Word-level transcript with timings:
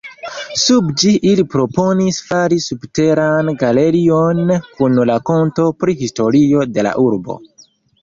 Sub 0.61 0.87
ĝi 1.01 1.11
ili 1.31 1.45
proponis 1.55 2.21
fari 2.31 2.59
subteran 2.69 3.53
galerion 3.61 4.43
kun 4.83 5.01
rakonto 5.13 5.71
pri 5.85 5.99
historio 6.05 6.69
de 6.77 6.91
la 6.91 6.99
urbo. 7.09 7.43